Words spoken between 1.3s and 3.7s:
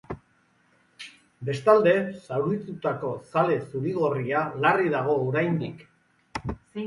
Bestalde, zauritutako zale